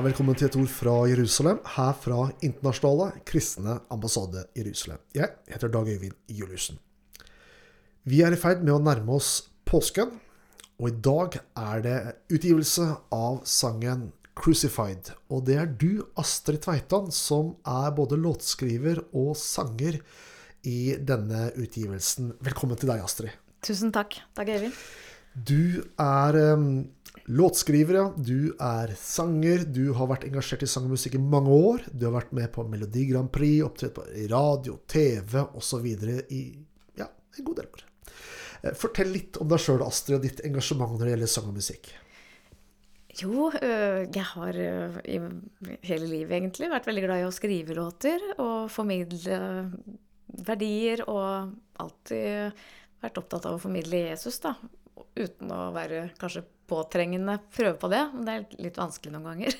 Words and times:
velkommen 0.00 0.36
til 0.38 0.46
et 0.48 0.56
ord 0.56 0.70
fra 0.72 0.92
Jerusalem, 1.10 1.58
her 1.74 1.96
fra 2.00 2.30
Internasjonale 2.46 3.20
kristne 3.28 3.74
ambassade 3.92 4.46
Jerusalem. 4.56 5.00
Jeg 5.12 5.28
heter 5.50 5.68
Dag 5.68 5.88
Øyvind 5.92 6.14
Juliussen. 6.28 6.78
Vi 8.08 8.22
er 8.24 8.32
i 8.32 8.38
ferd 8.40 8.62
med 8.64 8.72
å 8.72 8.80
nærme 8.80 9.18
oss 9.18 9.50
påsken, 9.68 10.14
og 10.80 10.88
i 10.88 10.94
dag 11.04 11.36
er 11.36 11.84
det 11.84 11.98
utgivelse 12.32 12.86
av 13.12 13.42
sangen 13.44 14.12
'Crucified'. 14.36 15.12
Og 15.28 15.44
det 15.44 15.58
er 15.60 15.66
du, 15.66 16.06
Astrid 16.16 16.62
Tveitan, 16.64 17.12
som 17.12 17.56
er 17.66 17.92
både 17.92 18.16
låtskriver 18.16 19.04
og 19.12 19.36
sanger 19.36 20.00
i 20.64 20.96
denne 20.96 21.50
utgivelsen. 21.60 22.32
Velkommen 22.40 22.76
til 22.76 22.88
deg, 22.88 23.04
Astrid. 23.04 23.36
Tusen 23.60 23.92
takk, 23.92 24.16
Dag 24.34 24.48
Øyvind. 24.48 24.72
Du 25.34 25.84
er 25.98 26.54
um, 26.54 26.88
låtskriver, 27.30 27.94
ja. 27.94 28.06
Du 28.16 28.52
er 28.56 28.94
sanger. 28.98 29.64
Du 29.66 29.92
har 29.96 30.10
vært 30.10 30.26
engasjert 30.28 30.64
i 30.66 30.70
sang 30.70 30.88
og 30.88 30.96
musikk 30.96 31.16
i 31.18 31.22
mange 31.22 31.54
år. 31.54 31.86
Du 31.92 32.06
har 32.08 32.16
vært 32.18 32.34
med 32.36 32.50
på 32.54 32.64
Melodi 32.68 33.06
Grand 33.10 33.30
Prix, 33.32 33.62
opptrådt 33.66 33.96
på 33.98 34.06
radio, 34.32 34.78
TV 34.90 35.38
osv. 35.44 35.88
i 36.30 36.42
ja, 36.98 37.08
en 37.08 37.48
god 37.48 37.62
del 37.62 37.70
år. 37.70 37.86
Eh, 38.62 38.76
fortell 38.78 39.12
litt 39.14 39.40
om 39.40 39.50
deg 39.50 39.62
sjøl, 39.62 39.82
Astrid, 39.86 40.18
og 40.18 40.28
ditt 40.28 40.44
engasjement 40.46 40.96
når 40.96 41.06
det 41.06 41.16
gjelder 41.16 41.34
sang 41.34 41.50
og 41.50 41.58
musikk. 41.60 41.92
Jo, 43.20 43.50
jeg 43.60 44.22
har 44.32 44.56
i 44.56 45.16
hele 45.84 46.06
livet 46.06 46.36
egentlig 46.36 46.70
vært 46.70 46.86
veldig 46.88 47.02
glad 47.04 47.20
i 47.20 47.24
å 47.26 47.32
skrive 47.34 47.74
låter 47.76 48.22
og 48.38 48.70
formidle 48.72 49.40
verdier, 50.46 51.02
og 51.10 51.50
alltid 51.82 52.54
vært 53.02 53.20
opptatt 53.20 53.48
av 53.48 53.56
å 53.56 53.62
formidle 53.62 54.04
Jesus, 54.10 54.38
da. 54.44 54.54
Uten 55.18 55.50
å 55.52 55.70
være 55.74 56.10
kanskje 56.20 56.44
påtrengende 56.70 57.36
prøve 57.54 57.76
på 57.80 57.90
det. 57.92 58.02
Men 58.14 58.26
det 58.26 58.34
er 58.36 58.62
litt 58.66 58.78
vanskelig 58.80 59.14
noen 59.14 59.26
ganger. 59.30 59.56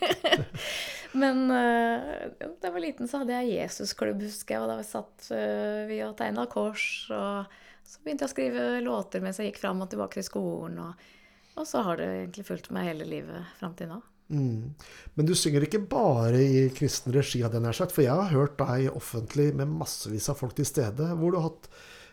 men 1.22 1.42
uh, 1.50 2.20
da 2.38 2.68
jeg 2.68 2.76
var 2.76 2.84
liten, 2.84 3.10
så 3.10 3.22
hadde 3.22 3.40
jeg 3.40 3.56
Jesusklubb, 3.58 4.22
husker 4.24 4.56
jeg. 4.56 4.62
Og 4.64 4.70
da 4.70 4.78
satt 4.86 5.30
uh, 5.34 5.82
vi 5.90 6.00
og 6.06 6.14
tegna 6.20 6.46
kors. 6.50 6.84
Og 7.14 7.58
så 7.90 8.04
begynte 8.04 8.26
jeg 8.26 8.30
å 8.30 8.34
skrive 8.36 8.68
låter 8.86 9.24
mens 9.24 9.40
jeg 9.42 9.50
gikk 9.50 9.64
fram 9.64 9.82
og 9.82 9.90
tilbake 9.90 10.20
til 10.20 10.28
skolen. 10.28 10.78
Og, 10.84 11.10
og, 11.56 11.66
så 11.68 11.82
har 11.86 12.00
det 12.00 12.08
egentlig 12.22 12.46
fulgt 12.48 12.70
meg 12.74 12.92
hele 12.92 13.08
livet 13.08 13.54
fram 13.58 13.74
til 13.78 13.90
nå. 13.90 14.00
Mm. 14.30 14.74
Men 15.18 15.26
du 15.26 15.32
synger 15.34 15.66
ikke 15.66 15.82
bare 15.90 16.38
i 16.38 16.68
kristen 16.74 17.10
regi, 17.14 17.42
hadde 17.42 17.58
jeg 17.58 17.66
nær 17.66 17.76
sagt. 17.76 17.94
For 17.96 18.06
jeg 18.06 18.14
har 18.14 18.30
hørt 18.30 18.60
deg 18.60 18.92
offentlig 18.94 19.50
med 19.58 19.72
massevis 19.80 20.30
av 20.30 20.38
folk 20.38 20.54
til 20.58 20.68
stede, 20.68 21.10
hvor 21.18 21.34
du 21.34 21.40
har 21.40 21.50
hatt 21.50 21.66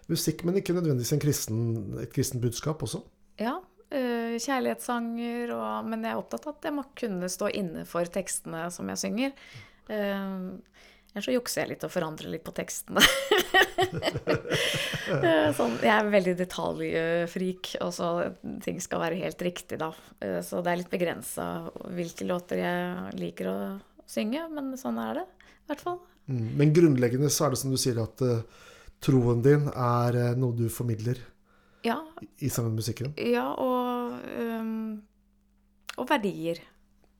musikk, 0.10 0.44
men 0.48 0.58
ikke 0.58 0.74
nødvendigvis 0.74 1.14
en 1.14 1.22
kristen, 1.22 1.62
et 2.02 2.14
kristent 2.16 2.42
budskap 2.42 2.82
også. 2.84 3.04
Ja, 3.38 3.60
kjærlighetssanger, 3.90 5.54
og, 5.56 5.88
men 5.88 6.04
jeg 6.04 6.12
er 6.12 6.20
opptatt 6.20 6.48
av 6.50 6.58
at 6.58 6.68
jeg 6.68 6.76
må 6.76 6.84
kunne 6.98 7.30
stå 7.32 7.52
inne 7.56 7.86
for 7.88 8.10
tekstene 8.12 8.66
som 8.76 8.90
jeg 8.92 9.04
synger. 9.06 9.38
Uh, 9.88 10.58
Ellers 11.18 11.26
så 11.26 11.34
jukser 11.34 11.64
jeg 11.64 11.72
litt 11.72 11.84
og 11.88 11.90
forandrer 11.90 12.30
litt 12.30 12.46
på 12.46 12.56
tekstene. 12.56 13.02
Eh, 15.08 15.54
sånn, 15.56 15.78
jeg 15.80 15.88
er 15.88 16.10
veldig 16.12 16.34
detaljfrik, 16.36 17.70
og 17.80 17.94
så 17.96 18.08
ting 18.66 18.82
skal 18.84 19.00
være 19.00 19.20
helt 19.22 19.40
riktig, 19.46 19.78
da. 19.80 19.88
Så 20.44 20.60
det 20.60 20.72
er 20.72 20.80
litt 20.82 20.92
begrensa 20.92 21.46
hvilke 21.96 22.28
låter 22.28 22.60
jeg 22.60 23.14
liker 23.16 23.48
å 23.48 23.56
synge, 24.04 24.42
men 24.52 24.74
sånn 24.76 25.00
er 25.00 25.22
det 25.22 25.24
i 25.24 25.72
hvert 25.72 25.86
fall. 25.86 26.02
Mm, 26.28 26.50
men 26.60 26.74
grunnleggende 26.76 27.32
så 27.32 27.48
er 27.48 27.56
det 27.56 27.62
som 27.62 27.72
du 27.72 27.80
sier, 27.80 28.02
at 28.04 28.26
troen 29.08 29.40
din 29.46 29.72
er 29.72 30.20
noe 30.36 30.58
du 30.60 30.68
formidler? 30.74 31.24
Ja. 31.86 32.00
I 32.40 32.50
sammen 32.50 32.74
med 32.74 32.82
musikken? 32.82 33.14
Ja, 33.22 33.46
og, 33.54 34.18
um, 34.40 35.02
og 35.98 36.10
verdier 36.10 36.62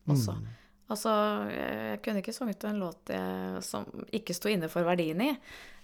også. 0.08 0.38
Mm. 0.38 0.54
Altså, 0.88 1.12
jeg 1.52 2.00
kunne 2.04 2.22
ikke 2.22 2.36
sunget 2.36 2.64
en 2.64 2.80
låt 2.80 3.12
jeg, 3.12 3.64
som 3.68 3.88
ikke 4.16 4.36
sto 4.36 4.48
inne 4.52 4.70
for 4.72 4.88
verdien 4.88 5.20
i. 5.26 5.34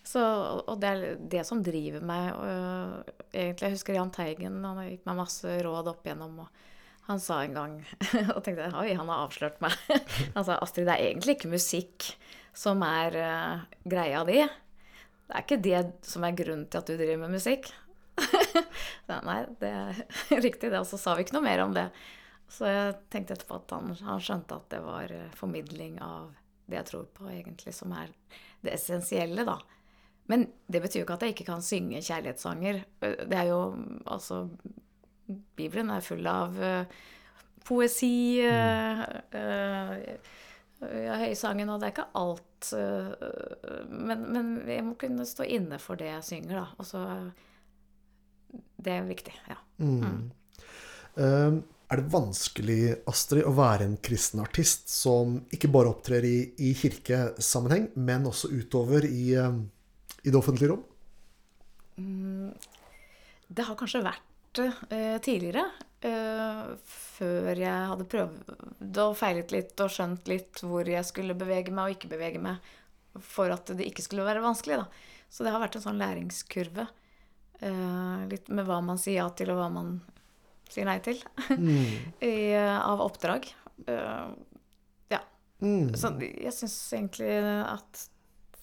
Så, 0.03 0.19
og 0.67 0.77
det 0.79 0.89
er 0.89 1.17
det 1.31 1.43
som 1.47 1.63
driver 1.63 2.03
meg. 2.03 2.29
Og, 2.35 3.11
egentlig, 3.33 3.67
Jeg 3.67 3.75
husker 3.77 3.97
Jahn 3.97 4.13
Teigen. 4.15 4.61
Han 4.63 4.79
gikk 4.87 5.03
meg 5.07 5.19
masse 5.19 5.57
råd 5.63 5.91
opp 5.91 6.07
igjennom. 6.07 6.45
og 6.45 6.71
han 7.03 7.19
sa 7.19 7.41
en 7.43 7.55
gang 7.55 7.71
Og 8.35 8.43
tenkte 8.45 8.69
oi, 8.79 8.93
han 8.95 9.09
har 9.11 9.25
avslørt 9.25 9.59
meg. 9.63 9.75
Han 10.35 10.45
sa 10.47 10.55
Astrid, 10.63 10.87
det 10.87 10.95
er 10.95 11.09
egentlig 11.09 11.37
ikke 11.37 11.51
musikk 11.51 12.13
som 12.55 12.83
er 12.85 13.17
uh, 13.17 13.63
greia 13.89 14.21
di. 14.27 14.39
Det 14.43 15.35
er 15.35 15.43
ikke 15.43 15.63
det 15.65 15.81
som 16.05 16.23
er 16.23 16.37
grunnen 16.37 16.67
til 16.69 16.79
at 16.79 16.87
du 16.87 16.95
driver 16.95 17.25
med 17.25 17.35
musikk. 17.35 17.71
Nei, 19.29 19.39
det 19.59 19.69
er 19.69 20.01
riktig, 20.45 20.69
det. 20.69 20.79
Og 20.79 20.87
så 20.89 20.99
sa 21.01 21.15
vi 21.15 21.25
ikke 21.25 21.37
noe 21.37 21.47
mer 21.47 21.63
om 21.65 21.75
det. 21.75 21.87
Så 22.51 22.69
jeg 22.69 22.97
tenkte 23.13 23.37
etterpå 23.37 23.57
at 23.61 23.73
han, 23.73 23.93
han, 24.05 24.21
skjønte 24.21 24.57
at 24.59 24.67
det 24.73 24.81
var 24.83 25.13
eh, 25.13 25.29
formidling 25.37 25.97
av 26.03 26.33
det 26.69 26.79
jeg 26.79 26.89
tror 26.91 27.07
på, 27.15 27.27
egentlig, 27.31 27.73
som 27.75 27.93
er 27.97 28.11
det 28.63 28.75
essensielle, 28.75 29.45
da. 29.47 29.57
Men 30.31 30.45
det 30.71 30.79
betyr 30.83 31.01
jo 31.01 31.07
ikke 31.07 31.17
at 31.17 31.25
jeg 31.25 31.33
ikke 31.35 31.49
kan 31.49 31.65
synge 31.65 31.99
kjærlighetssanger. 31.99 32.79
Det 33.01 33.35
er 33.35 33.49
jo 33.49 33.59
altså 34.07 34.45
Bibelen 35.57 35.91
er 35.91 36.03
full 36.03 36.27
av 36.27 36.55
uh, 36.59 36.85
poesi 37.67 38.39
uh, 38.43 39.03
uh, 39.35 40.39
Høysangen, 40.83 41.71
og 41.71 41.79
det 41.79 41.89
er 41.89 41.93
ikke 41.93 42.11
alt 42.19 42.49
men, 43.87 44.23
men, 44.31 44.47
jeg 44.67 44.83
må 44.83 44.93
kunne 44.99 45.25
stå 45.27 45.45
inne 45.47 45.77
for 45.79 45.99
det 45.99 46.09
jeg 46.09 46.25
synger, 46.27 46.57
da. 46.57 46.65
Og 46.79 46.87
så 46.87 47.01
Det 48.83 48.95
er 48.97 49.05
viktig, 49.07 49.35
ja. 49.49 49.59
Mm. 49.83 50.31
Um, 51.15 51.61
er 51.93 51.99
det 51.99 52.09
vanskelig, 52.09 52.79
Astrid, 53.09 53.43
å 53.45 53.53
være 53.53 53.85
en 53.85 53.97
kristen 54.01 54.41
artist 54.41 54.89
som 54.89 55.35
ikke 55.53 55.69
bare 55.69 55.91
opptrer 55.91 56.25
i, 56.25 56.37
i 56.65 56.71
kirkesammenheng, 56.77 57.91
men 58.01 58.25
også 58.25 58.49
utover 58.49 59.05
i, 59.05 59.35
eh, 59.37 59.59
i 60.23 60.31
det 60.31 60.39
offentlige 60.39 60.71
rom? 60.71 60.81
Mm, 62.01 62.49
det 63.53 63.67
har 63.67 63.77
kanskje 63.77 64.01
vært 64.07 64.63
uh, 64.63 65.19
tidligere. 65.21 65.67
Uh, 66.03 66.73
før 66.89 67.61
jeg 67.61 67.91
hadde 67.91 68.09
prøvd 68.11 68.97
og 69.05 69.13
feilet 69.15 69.53
litt 69.53 69.85
og 69.85 69.93
skjønt 69.93 70.27
litt 70.27 70.63
hvor 70.65 70.89
jeg 70.89 71.05
skulle 71.07 71.37
bevege 71.37 71.71
meg 71.71 71.85
og 71.85 71.97
ikke 71.99 72.11
bevege 72.11 72.41
meg 72.43 72.73
for 73.21 73.53
at 73.53 73.69
det 73.77 73.85
ikke 73.91 74.07
skulle 74.07 74.25
være 74.25 74.41
vanskelig. 74.43 74.81
Da. 74.81 75.13
Så 75.29 75.45
det 75.45 75.53
har 75.53 75.61
vært 75.61 75.77
en 75.77 75.85
sånn 75.85 76.01
læringskurve. 76.01 76.89
Uh, 77.61 78.25
litt 78.31 78.49
med 78.51 78.65
hva 78.67 78.79
man 78.83 78.99
sier 78.99 79.21
ja 79.21 79.27
til, 79.35 79.53
og 79.53 79.61
hva 79.61 79.69
man 79.71 79.93
sier 80.73 80.87
nei 80.89 80.97
til 81.05 81.19
mm. 81.53 81.85
I, 82.31 82.33
av 82.57 83.03
oppdrag. 83.05 83.47
Uh, 83.87 84.33
ja. 85.13 85.21
Mm. 85.61 85.93
Så 85.95 86.13
jeg 86.19 86.55
syns 86.55 86.77
egentlig 86.97 87.31
at 87.67 88.07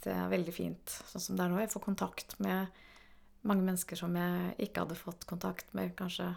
det 0.05 0.12
er 0.17 0.31
veldig 0.33 0.53
fint 0.55 0.95
sånn 1.11 1.23
som 1.23 1.39
det 1.39 1.45
er 1.45 1.53
nå. 1.53 1.61
Jeg 1.62 1.73
får 1.75 1.84
kontakt 1.84 2.37
med 2.41 2.81
mange 3.49 3.65
mennesker 3.65 3.97
som 3.97 4.17
jeg 4.17 4.55
ikke 4.67 4.84
hadde 4.84 4.99
fått 4.99 5.27
kontakt 5.28 5.72
med 5.77 5.95
kanskje 5.97 6.28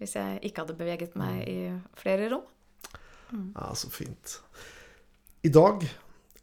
hvis 0.00 0.16
jeg 0.16 0.38
ikke 0.48 0.64
hadde 0.64 0.78
beveget 0.78 1.16
meg 1.20 1.42
i 1.44 1.58
flere 2.00 2.30
rom. 2.32 2.46
Mm. 3.30 3.50
Ja, 3.52 3.68
så 3.76 3.90
fint. 3.92 4.38
I 5.44 5.52
dag 5.52 5.84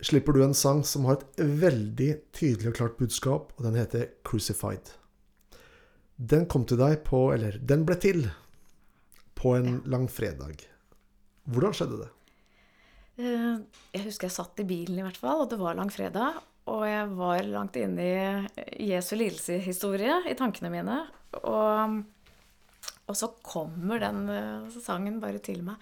slipper 0.02 0.34
du 0.34 0.44
en 0.44 0.56
sang 0.58 0.84
som 0.86 1.08
har 1.10 1.20
et 1.20 1.42
veldig 1.42 2.12
tydelig 2.36 2.72
og 2.72 2.78
klart 2.80 2.98
budskap, 3.00 3.54
og 3.58 3.66
den 3.66 3.80
heter 3.80 4.10
'Crucified'. 4.24 4.94
Den 6.18 6.48
kom 6.50 6.66
til 6.66 6.78
deg 6.78 7.04
på 7.06 7.34
Eller 7.34 7.60
den 7.62 7.86
ble 7.86 7.96
til 7.96 8.30
på 9.38 9.54
en 9.54 9.66
ja. 9.66 9.82
langfredag. 9.86 10.64
Hvordan 11.46 11.74
skjedde 11.74 11.98
det? 12.02 12.10
Eh, 13.22 13.60
jeg 13.94 14.06
husker 14.08 14.28
jeg 14.28 14.34
satt 14.34 14.60
i 14.64 14.66
bilen, 14.66 14.98
i 14.98 15.06
hvert 15.06 15.20
fall, 15.22 15.44
og 15.44 15.52
det 15.52 15.60
var 15.62 15.78
langfredag. 15.78 16.42
Og 16.68 16.84
jeg 16.84 17.12
var 17.16 17.46
langt 17.48 17.78
inne 17.80 18.08
i 18.76 18.90
Jesu 18.90 19.16
lidelseshistorie 19.16 20.24
i 20.28 20.36
tankene 20.36 20.72
mine. 20.74 20.98
Og, 21.40 22.02
og, 23.06 23.16
så 23.16 23.30
kommer 23.46 24.02
den 24.04 24.26
uh, 24.28 24.80
sangen 24.84 25.22
bare 25.24 25.40
til 25.44 25.62
meg. 25.64 25.80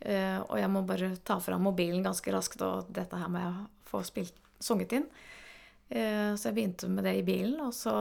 Uh, 0.00 0.40
og 0.48 0.56
jeg 0.56 0.70
må 0.72 0.80
bare 0.88 1.10
ta 1.28 1.36
fram 1.44 1.66
mobilen 1.68 2.04
ganske 2.04 2.32
raskt, 2.32 2.62
og 2.64 2.88
dette 2.88 3.18
her 3.20 3.28
må 3.32 3.42
jeg 3.42 3.66
få 3.90 4.00
spilt, 4.06 4.36
sunget 4.62 4.94
inn. 4.96 5.08
Uh, 5.92 6.32
så 6.38 6.48
jeg 6.48 6.56
begynte 6.56 6.88
med 6.88 7.04
det 7.08 7.18
i 7.18 7.26
bilen, 7.26 7.58
og 7.66 7.74
så 7.76 7.94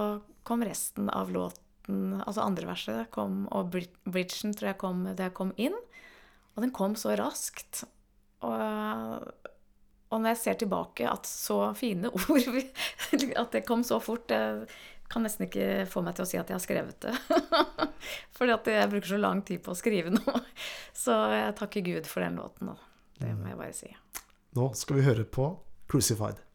kom 0.48 0.63
resten 0.66 1.12
av 1.12 1.31
låten, 1.34 2.19
altså 2.22 2.46
andre 2.46 2.69
verset, 2.69 3.10
kom, 3.12 3.44
og 3.51 3.74
bridgen 3.74 4.56
tror 4.56 4.72
jeg 4.72 4.81
kom 4.81 5.04
da 5.10 5.28
jeg 5.28 5.38
kom 5.38 5.51
inn. 5.60 5.75
Og 6.56 6.63
den 6.63 6.75
kom 6.75 6.96
så 7.00 7.13
raskt. 7.19 7.84
Og, 8.44 9.28
og 10.10 10.22
når 10.22 10.34
jeg 10.34 10.42
ser 10.42 10.60
tilbake 10.60 11.07
at 11.07 11.28
så 11.28 11.74
fine 11.75 12.07
ord 12.16 12.60
At 13.42 13.51
det 13.51 13.66
kom 13.68 13.81
så 13.84 13.98
fort 14.00 14.31
Jeg 14.31 14.69
kan 15.09 15.25
nesten 15.25 15.47
ikke 15.47 15.85
få 15.89 16.03
meg 16.06 16.17
til 16.17 16.25
å 16.25 16.29
si 16.29 16.38
at 16.38 16.51
jeg 16.51 16.57
har 16.57 16.63
skrevet 16.63 17.00
det. 17.06 17.13
Fordi 18.38 18.53
at 18.56 18.69
jeg 18.69 18.91
bruker 18.91 19.13
så 19.13 19.21
lang 19.21 19.41
tid 19.45 19.63
på 19.65 19.73
å 19.73 19.77
skrive 19.77 20.13
noe. 20.13 20.44
Så 21.03 21.15
jeg 21.33 21.56
takker 21.57 21.85
Gud 21.85 22.09
for 22.09 22.25
den 22.25 22.38
låten. 22.39 22.75
Det 23.19 23.33
må 23.35 23.50
jeg 23.50 23.59
bare 23.59 23.75
si. 23.75 23.89
Nå 24.57 24.69
skal 24.77 25.00
vi 25.00 25.07
høre 25.07 25.25
på 25.25 25.50
'Crucified'. 25.89 26.49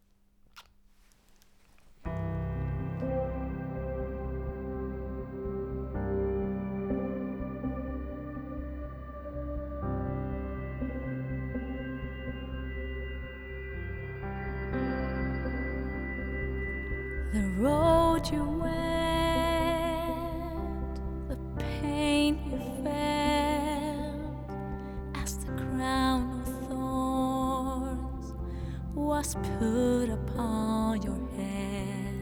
Put 29.33 30.09
upon 30.09 31.01
your 31.01 31.17
head, 31.35 32.13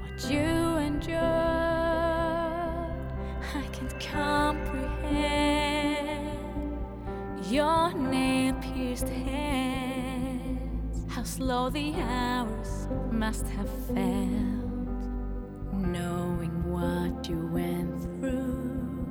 what 0.00 0.30
you 0.30 0.76
endured, 0.76 1.18
I 3.54 3.62
can't 3.72 3.98
comprehend. 3.98 5.08
Your 7.50 7.92
nail 7.94 8.54
pierced 8.60 9.08
hands, 9.08 11.04
how 11.12 11.24
slow 11.24 11.70
the 11.70 11.94
hours 11.94 12.88
must 13.10 13.46
have 13.48 13.70
felt, 13.88 13.96
knowing 15.72 16.62
what 16.70 17.28
you 17.28 17.46
went 17.48 18.00
through, 18.20 19.04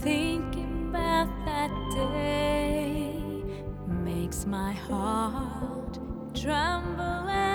thinking 0.00 0.88
about 0.88 1.28
that 1.44 1.70
day 1.94 3.22
makes 3.86 4.46
my 4.46 4.72
heart 4.72 5.87
tremble 6.42 7.47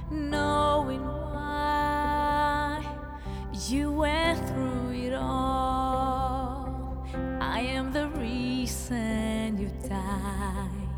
knowing 0.09 1.05
why 1.05 2.83
you 3.69 3.91
went 3.91 4.39
through 4.49 4.91
it 4.93 5.13
all. 5.13 7.05
I 7.39 7.59
am 7.61 7.93
the 7.93 8.07
reason 8.09 9.57
you 9.59 9.69
died. 9.87 10.89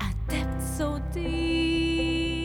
A 0.00 0.12
debt 0.28 0.60
so 0.60 0.98
deep, 1.12 2.42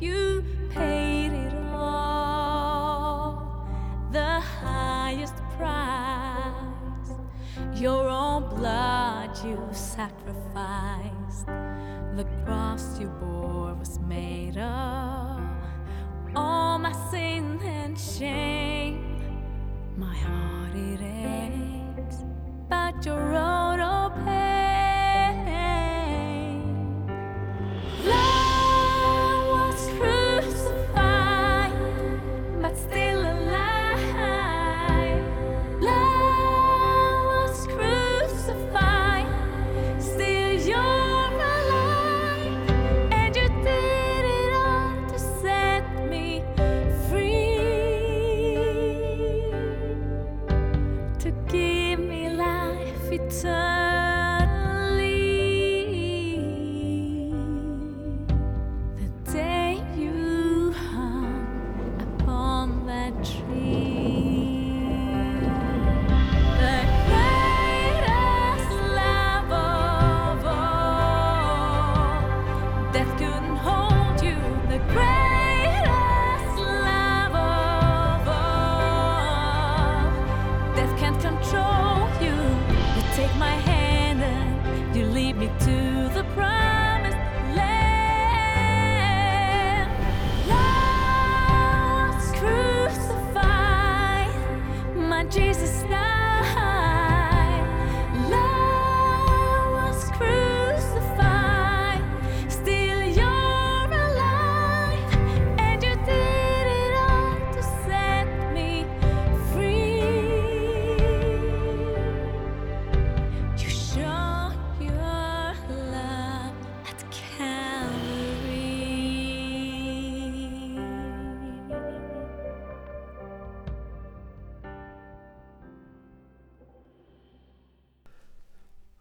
you 0.00 0.44
paid 0.70 1.32
it 1.32 1.54
all. 1.72 3.66
The 4.12 4.40
highest 4.40 5.36
price, 5.56 7.12
your 7.80 8.08
own 8.08 8.48
blood 8.50 8.97
you 9.44 9.68
sacrificed. 9.72 11.46
The 12.16 12.26
cross 12.44 12.98
you 12.98 13.08
bore 13.20 13.74
was 13.74 13.98
made 14.00 14.56
of 14.56 15.40
all 16.34 16.78
my 16.78 16.92
sin 17.10 17.60
and 17.62 17.98
shame. 17.98 19.20
My 19.96 20.14
heart 20.14 20.74
it 20.74 21.00
aches, 21.00 22.24
but 22.68 23.04
your 23.04 23.30
road 23.30 23.67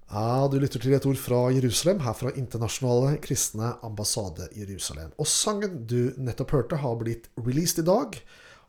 du 0.08 0.56
lytter 0.56 0.80
til 0.80 0.94
et 0.96 1.06
ord 1.06 1.18
fra 1.20 1.40
Jerusalem, 1.52 2.00
her 2.00 2.14
fra 2.16 2.32
Internasjonale 2.40 3.18
kristne 3.20 3.74
ambassade 3.84 4.48
Jerusalem. 4.56 5.12
Og 5.20 5.28
sangen 5.28 5.84
du 5.86 6.14
nettopp 6.16 6.54
hørte, 6.56 6.80
har 6.80 6.96
blitt 6.96 7.28
released 7.36 7.84
i 7.84 7.88
dag. 7.88 8.16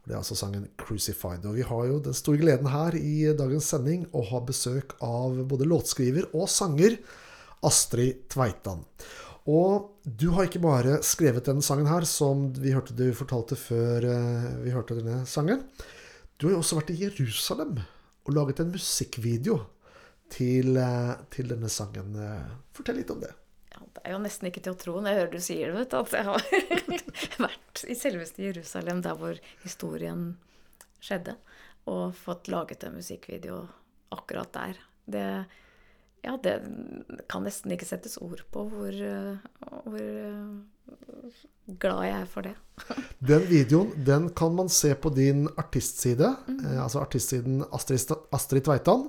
Det 0.05 0.15
er 0.15 0.19
altså 0.19 0.35
sangen 0.35 0.69
'Crucified'. 0.77 1.47
Og 1.47 1.55
vi 1.55 1.63
har 1.63 1.85
jo 1.87 2.01
den 2.01 2.15
store 2.15 2.39
gleden 2.39 2.67
her 2.67 2.97
i 2.97 3.31
dagens 3.39 3.71
sending 3.71 4.07
å 4.13 4.25
ha 4.25 4.41
besøk 4.41 4.97
av 5.01 5.47
både 5.47 5.69
låtskriver 5.69 6.27
og 6.35 6.49
sanger 6.49 6.99
Astrid 7.63 8.27
Tveitan. 8.29 8.83
Og 9.47 9.95
du 10.05 10.31
har 10.31 10.49
ikke 10.49 10.61
bare 10.61 11.03
skrevet 11.03 11.47
denne 11.47 11.63
sangen 11.63 11.87
her, 11.87 12.05
som 12.05 12.53
vi 12.53 12.75
hørte 12.75 12.97
du 12.97 13.13
fortalte 13.15 13.55
før 13.57 14.05
eh, 14.05 14.59
vi 14.65 14.75
hørte 14.75 14.99
denne 14.99 15.25
sangen. 15.25 15.63
Du 16.37 16.49
har 16.49 16.57
jo 16.57 16.63
også 16.65 16.81
vært 16.81 16.91
i 16.91 17.01
Jerusalem 17.05 17.79
og 18.27 18.35
laget 18.35 18.61
en 18.61 18.73
musikkvideo 18.75 19.63
til, 20.33 20.77
eh, 20.77 21.15
til 21.35 21.53
denne 21.53 21.71
sangen. 21.73 22.17
Eh, 22.17 22.57
Fortell 22.77 23.01
litt 23.01 23.11
om 23.15 23.21
det. 23.23 23.33
Ja, 23.73 23.83
det 23.95 24.05
er 24.05 24.17
jo 24.17 24.23
nesten 24.25 24.51
ikke 24.51 24.63
til 24.65 24.75
å 24.75 24.81
tro 24.81 24.97
når 24.99 25.11
jeg 25.11 25.21
hører 25.21 25.33
du 25.33 25.45
sier 25.45 25.75
det, 25.77 25.87
at 25.95 26.17
jeg 26.17 26.27
har 26.29 26.45
vært 27.47 27.85
i 27.87 27.97
selveste 27.99 28.45
Jerusalem, 28.49 29.03
der 29.05 29.19
hvor 29.19 29.41
historien 29.63 30.29
skjedde, 31.05 31.37
og 31.89 32.17
fått 32.19 32.51
laget 32.53 32.85
en 32.85 32.99
musikkvideo 32.99 33.63
akkurat 34.15 34.51
der. 34.57 34.81
Det, 35.09 35.27
ja, 36.25 36.35
det 36.43 36.57
kan 37.31 37.47
nesten 37.47 37.73
ikke 37.73 37.89
settes 37.89 38.19
ord 38.25 38.43
på 38.53 38.65
hvor, 38.73 38.93
eh, 38.93 39.39
hvor 39.85 40.09
glad 41.81 42.03
jeg 42.07 42.17
er 42.17 42.29
for 42.31 42.49
det. 42.49 42.55
Den 43.31 43.45
videoen 43.51 43.93
den 44.07 44.31
kan 44.37 44.55
man 44.57 44.71
se 44.73 44.95
på 44.95 45.13
din 45.15 45.47
artistside, 45.61 46.35
eh, 46.57 46.81
altså 46.83 47.03
artistsiden 47.05 47.63
Astrid, 47.73 48.17
Astrid 48.33 48.67
Tveitan. 48.69 49.07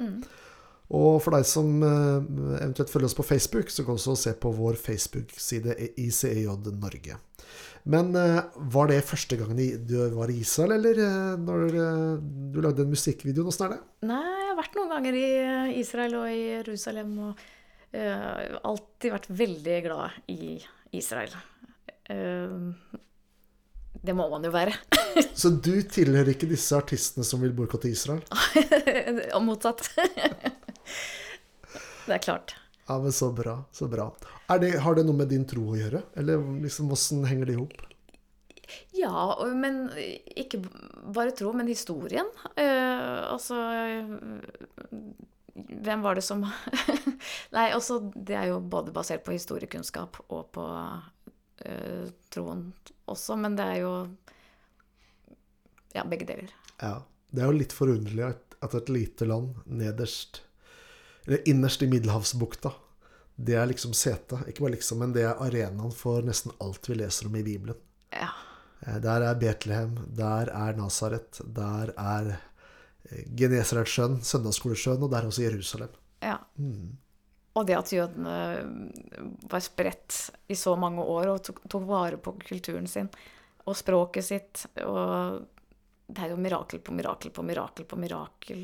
Og 0.89 1.19
for 1.21 1.35
deg 1.37 1.45
som 1.45 1.83
eh, 1.85 2.29
eventuelt 2.63 2.89
følger 2.89 3.09
oss 3.11 3.17
på 3.17 3.25
Facebook, 3.27 3.69
så 3.69 3.83
kan 3.85 3.93
du 3.93 3.99
også 3.99 4.15
se 4.17 4.33
på 4.41 4.51
vår 4.57 4.79
Facebook-side 4.81 5.75
ICEJ 6.01 6.47
Norge. 6.73 7.17
Men 7.89 8.09
eh, 8.17 8.39
var 8.73 8.89
det 8.89 9.03
første 9.05 9.37
gangen 9.37 9.85
du 9.85 9.95
var 10.15 10.33
i 10.33 10.39
Israel, 10.41 10.79
eller 10.79 11.03
eh, 11.05 11.35
når 11.45 11.67
du 12.55 12.59
lagde 12.65 12.87
en 12.87 12.95
musikkvideo? 12.95 13.45
Åssen 13.51 13.67
er 13.67 13.75
det? 13.75 13.79
Nei, 14.09 14.23
jeg 14.23 14.49
har 14.49 14.57
vært 14.63 14.79
noen 14.79 14.93
ganger 14.95 15.19
i 15.19 15.29
Israel 15.77 16.17
og 16.23 16.31
i 16.33 16.41
Jerusalem, 16.55 17.13
og 17.27 17.45
uh, 17.93 18.57
alltid 18.65 19.13
vært 19.13 19.29
veldig 19.43 19.77
glad 19.85 20.17
i 20.33 20.57
Israel. 20.97 21.37
Uh, 22.09 22.73
Det 24.01 24.15
må 24.15 24.29
man 24.31 24.45
jo 24.45 24.51
være. 24.53 24.73
Så 25.39 25.51
du 25.51 25.73
tilhører 25.83 26.31
ikke 26.33 26.47
disse 26.49 26.75
artistene 26.77 27.25
som 27.27 27.41
vil 27.43 27.53
boikotte 27.55 27.89
Israel? 27.91 28.21
Motsatt. 29.47 29.89
Det 32.09 32.17
er 32.17 32.25
klart. 32.25 32.55
Ja, 32.87 32.97
men 32.97 33.13
så 33.13 33.29
bra. 33.31 33.59
Så 33.71 33.87
bra. 33.87 34.07
Det, 34.61 34.71
har 34.81 34.95
det 34.97 35.05
noe 35.05 35.19
med 35.19 35.29
din 35.29 35.45
tro 35.45 35.67
å 35.69 35.77
gjøre? 35.77 36.01
Eller 36.17 36.41
liksom, 36.63 36.89
hvordan 36.89 37.27
henger 37.29 37.45
det 37.45 37.53
i 37.53 37.59
hop? 37.59 37.75
Ja, 38.97 39.37
men 39.53 39.91
ikke 40.33 40.63
bare 41.13 41.35
tro, 41.37 41.51
men 41.53 41.69
historien. 41.69 42.25
Uh, 42.57 43.29
altså 43.29 43.59
Hvem 45.53 46.01
var 46.01 46.17
det 46.17 46.25
som 46.25 46.41
Nei, 47.55 47.67
også, 47.75 47.99
det 48.15 48.37
er 48.39 48.49
jo 48.53 48.59
både 48.61 48.93
basert 48.95 49.25
på 49.25 49.35
historiekunnskap 49.35 50.21
og 50.27 50.49
på 50.55 50.65
uh, 50.65 52.05
troen 52.33 52.71
også, 53.09 53.37
men 53.41 53.57
det 53.57 53.69
er 53.75 53.79
jo 53.83 53.93
Ja, 55.93 56.05
begge 56.09 56.25
deler. 56.29 56.53
Ja. 56.81 56.99
Det 57.29 57.43
er 57.43 57.51
jo 57.51 57.59
litt 57.59 57.73
forunderlig 57.77 58.23
at, 58.25 58.55
at 58.65 58.73
et 58.73 58.87
lite 58.89 59.27
land 59.29 59.57
nederst 59.69 60.41
innerst 61.45 61.81
i 61.81 61.87
Middelhavsbukta, 61.87 62.71
det 63.35 63.55
er 63.55 63.69
liksom 63.69 63.93
setet. 63.93 64.47
Ikke 64.49 64.65
bare 64.65 64.75
liksom, 64.75 64.99
men 64.99 65.13
det 65.15 65.23
er 65.23 65.39
arenaen 65.39 65.91
for 65.95 66.21
nesten 66.25 66.51
alt 66.59 66.89
vi 66.89 66.95
leser 66.99 67.29
om 67.29 67.35
i 67.39 67.43
Bibelen. 67.43 67.77
Ja. 68.11 68.29
Eh, 68.87 68.97
Der 69.03 69.21
er 69.21 69.35
Betlehem, 69.35 69.95
der 70.17 70.49
er 70.49 70.73
Nasaret, 70.77 71.39
der 71.45 71.93
er 71.97 72.31
eh, 73.11 73.23
Genesaretsjøen, 73.35 74.21
søndagsskolesjøen, 74.21 75.03
og 75.03 75.11
der 75.11 75.21
er 75.23 75.27
også 75.27 75.45
Jerusalem. 75.45 75.89
ja. 76.21 76.37
Og 77.57 77.65
det 77.67 77.75
at 77.75 77.89
jødene 77.91 78.33
var 79.49 79.59
spredt 79.59 80.29
i 80.47 80.55
så 80.55 80.75
mange 80.79 81.01
år 81.01 81.27
og 81.33 81.39
tok, 81.43 81.57
tok 81.67 81.87
vare 81.89 82.17
på 82.21 82.35
kulturen 82.39 82.85
sin 82.87 83.09
og 83.65 83.75
språket 83.75 84.23
sitt. 84.23 84.61
Og 84.85 85.41
det 86.07 86.23
er 86.23 86.29
jo 86.31 86.37
mirakel 86.39 86.79
på 86.79 86.93
mirakel 86.95 87.33
på 87.35 87.43
mirakel 87.43 87.85
på 87.89 87.97
mirakel. 87.99 88.61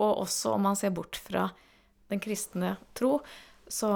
Og 0.00 0.22
også 0.24 0.56
om 0.56 0.64
man 0.66 0.76
ser 0.80 0.90
bort 0.96 1.20
fra 1.22 1.44
den 2.12 2.22
kristne 2.22 2.76
tro, 2.98 3.18
så, 3.72 3.90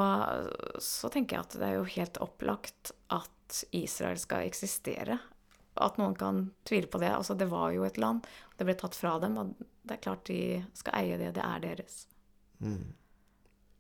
så 0.81 1.13
tenker 1.13 1.37
jeg 1.37 1.47
at 1.47 1.57
det 1.61 1.69
er 1.69 1.79
jo 1.79 1.89
helt 1.97 2.21
opplagt 2.25 2.93
at 3.13 3.63
Israel 3.77 4.19
skal 4.21 4.49
eksistere. 4.49 5.19
At 5.77 5.99
noen 6.01 6.15
kan 6.17 6.47
tvile 6.65 6.89
på 6.89 7.01
det. 7.03 7.13
Altså, 7.13 7.37
det 7.37 7.51
var 7.53 7.75
jo 7.77 7.85
et 7.85 7.99
land, 8.01 8.25
det 8.57 8.65
ble 8.65 8.77
tatt 8.81 8.97
fra 8.97 9.19
dem, 9.21 9.37
og 9.37 9.53
det 9.87 9.99
er 9.99 10.05
klart 10.07 10.25
de 10.31 10.63
skal 10.77 10.97
eie 11.03 11.19
det. 11.21 11.35
Det 11.37 11.45
er 11.45 11.65
deres. 11.67 11.99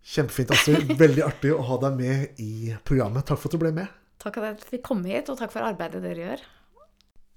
Kjempefint, 0.07 0.53
Astrid. 0.55 0.93
Veldig 1.01 1.25
artig 1.25 1.55
å 1.55 1.65
ha 1.67 1.81
deg 1.87 1.97
med 1.99 2.43
i 2.45 2.75
programmet. 2.87 3.25
Takk 3.27 3.41
for 3.41 3.49
at 3.49 3.57
du 3.57 3.65
ble 3.65 3.73
med. 3.81 4.03
Takk 4.23 4.37
for 4.39 4.49
at 4.49 4.61
jeg 4.61 4.77
fikk 4.77 4.85
komme 4.87 5.11
hit, 5.11 5.33
og 5.33 5.41
takk 5.41 5.55
for 5.55 5.65
arbeidet 5.67 6.05
dere 6.05 6.29
gjør. 6.29 6.45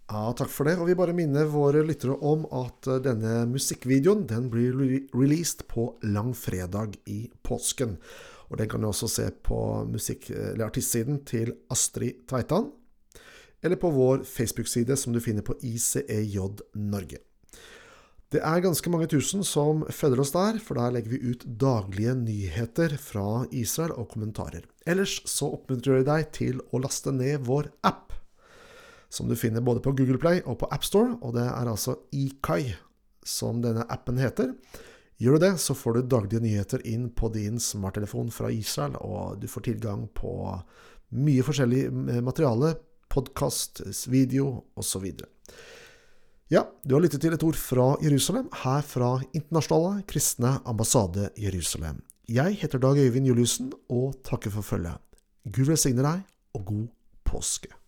Ja, 0.09 0.31
takk 0.33 0.49
for 0.49 0.65
det. 0.65 0.79
Og 0.81 0.87
vi 0.89 0.97
bare 0.97 1.13
minner 1.13 1.45
våre 1.51 1.83
lyttere 1.85 2.15
om 2.25 2.47
at 2.55 2.87
eh, 2.89 3.01
denne 3.05 3.43
musikkvideoen 3.51 4.25
den 4.29 4.49
blir 4.49 4.73
re 4.73 5.03
released 5.13 5.67
på 5.69 5.91
langfredag 6.01 6.97
i 7.05 7.27
påsken. 7.45 7.99
Og 8.49 8.57
den 8.57 8.71
kan 8.71 8.81
du 8.81 8.89
også 8.89 9.09
se 9.11 9.27
på 9.45 9.59
musikk- 9.85 10.31
eller 10.33 10.65
artistsiden 10.65 11.21
til 11.29 11.53
Astrid 11.69 12.25
Tveitan. 12.29 12.71
Eller 13.61 13.77
på 13.77 13.91
vår 13.93 14.23
Facebook-side 14.25 14.97
som 14.97 15.13
du 15.13 15.21
finner 15.21 15.45
på 15.45 15.59
ICEJ 15.61 16.39
Norge. 16.73 17.21
Det 18.29 18.41
er 18.45 18.61
ganske 18.61 18.89
mange 18.93 19.09
tusen 19.09 19.43
som 19.45 19.83
følger 19.93 20.21
oss 20.21 20.33
der, 20.33 20.57
for 20.61 20.77
der 20.77 20.93
legger 20.95 21.13
vi 21.13 21.33
ut 21.33 21.45
daglige 21.45 22.15
nyheter 22.17 22.93
fra 22.97 23.45
Israel 23.51 23.93
og 23.97 24.11
kommentarer. 24.13 24.65
Ellers 24.89 25.19
så 25.29 25.51
oppmuntrer 25.57 26.01
jeg 26.01 26.09
deg 26.09 26.29
til 26.33 26.61
å 26.73 26.81
laste 26.81 27.13
ned 27.13 27.45
vår 27.45 27.69
app 27.85 28.09
som 29.09 29.29
du 29.29 29.35
finner 29.35 29.61
både 29.65 29.81
på 29.81 29.93
Google 29.97 30.19
Play 30.21 30.43
og 30.45 30.59
på 30.61 30.69
AppStore, 30.73 31.17
og 31.21 31.33
det 31.37 31.47
er 31.47 31.69
altså 31.69 31.97
Ikai 32.15 32.75
som 33.25 33.61
denne 33.63 33.85
appen 33.89 34.21
heter. 34.21 34.53
Gjør 35.19 35.35
du 35.35 35.43
det, 35.43 35.55
så 35.59 35.75
får 35.75 35.97
du 35.97 36.11
daglige 36.13 36.43
nyheter 36.43 36.83
inn 36.87 37.09
på 37.11 37.27
din 37.33 37.59
smarttelefon 37.59 38.29
fra 38.31 38.51
Israel, 38.55 38.95
og 39.03 39.41
du 39.41 39.49
får 39.51 39.65
tilgang 39.67 40.05
på 40.15 40.31
mye 41.19 41.43
forskjellig 41.43 41.81
eh, 41.89 42.21
materiale, 42.23 42.75
podkast, 43.09 43.81
video 44.07 44.69
osv. 44.79 45.09
Ja, 46.49 46.63
du 46.85 46.95
har 46.95 47.03
lyttet 47.03 47.25
til 47.25 47.33
et 47.35 47.43
ord 47.45 47.57
fra 47.59 47.91
Jerusalem, 48.05 48.47
her 48.63 48.85
fra 48.85 49.17
Internasjonale 49.33 50.05
kristne 50.09 50.55
ambassade 50.69 51.31
Jerusalem. 51.37 51.99
Jeg 52.29 52.61
heter 52.61 52.81
Dag 52.81 53.01
Øyvind 53.01 53.27
Juliussen 53.27 53.73
og 53.89 54.21
takker 54.23 54.53
for 54.53 54.65
følget. 54.65 55.01
Gud 55.49 55.67
velsigne 55.73 56.05
deg, 56.05 56.23
og 56.53 56.65
god 56.69 56.87
påske. 57.25 57.78